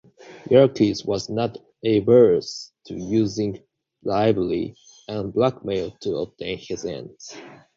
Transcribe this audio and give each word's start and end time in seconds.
Yerkes 0.49 1.05
was 1.05 1.29
not 1.29 1.59
averse 1.85 2.71
to 2.85 2.95
using 2.95 3.61
bribery 4.01 4.75
and 5.07 5.31
blackmail 5.31 5.91
to 6.01 6.15
obtain 6.15 6.57
his 6.57 6.85
ends. 6.85 7.35